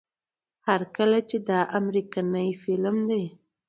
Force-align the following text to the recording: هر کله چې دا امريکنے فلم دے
هر 0.67 0.81
کله 0.95 1.17
چې 1.29 1.37
دا 1.49 1.59
امريکنے 1.79 2.45
فلم 2.61 2.95
دے 3.09 3.23